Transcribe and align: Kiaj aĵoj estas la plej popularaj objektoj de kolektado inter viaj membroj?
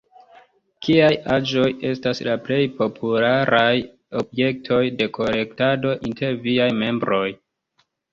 Kiaj 0.85 1.09
aĵoj 1.33 1.65
estas 1.89 2.21
la 2.27 2.37
plej 2.47 2.57
popularaj 2.79 3.69
objektoj 4.21 4.79
de 5.03 5.07
kolektado 5.19 5.93
inter 6.11 6.41
viaj 6.47 6.71
membroj? 6.81 7.29